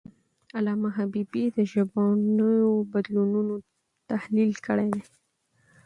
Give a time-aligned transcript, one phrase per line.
[0.57, 3.55] علامه حبیبي د ژبنیو بدلونونو
[4.09, 5.03] تحلیل کړی دی.